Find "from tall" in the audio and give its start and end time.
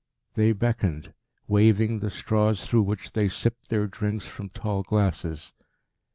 4.25-4.81